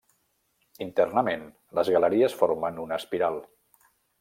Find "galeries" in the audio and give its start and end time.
1.97-2.37